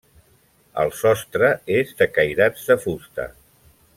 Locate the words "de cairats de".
2.01-2.81